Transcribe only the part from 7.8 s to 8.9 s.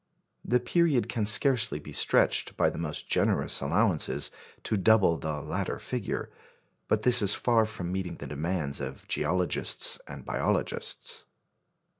meeting the demands